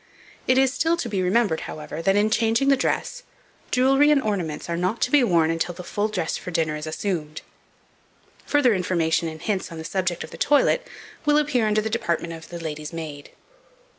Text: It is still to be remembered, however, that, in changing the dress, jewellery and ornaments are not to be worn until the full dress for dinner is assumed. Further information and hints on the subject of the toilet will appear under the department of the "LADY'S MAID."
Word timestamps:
It 0.47 0.57
is 0.57 0.73
still 0.73 0.97
to 0.97 1.07
be 1.07 1.21
remembered, 1.21 1.59
however, 1.69 2.01
that, 2.01 2.15
in 2.15 2.31
changing 2.31 2.69
the 2.69 2.75
dress, 2.75 3.21
jewellery 3.69 4.09
and 4.09 4.19
ornaments 4.19 4.67
are 4.67 4.75
not 4.75 4.99
to 5.01 5.11
be 5.11 5.23
worn 5.23 5.51
until 5.51 5.75
the 5.75 5.83
full 5.83 6.07
dress 6.07 6.37
for 6.37 6.49
dinner 6.49 6.75
is 6.75 6.87
assumed. 6.87 7.41
Further 8.47 8.73
information 8.73 9.27
and 9.27 9.39
hints 9.39 9.71
on 9.71 9.77
the 9.77 9.83
subject 9.85 10.23
of 10.23 10.31
the 10.31 10.37
toilet 10.37 10.87
will 11.23 11.37
appear 11.37 11.67
under 11.67 11.81
the 11.81 11.87
department 11.91 12.33
of 12.33 12.49
the 12.49 12.59
"LADY'S 12.59 12.91
MAID." 12.91 13.29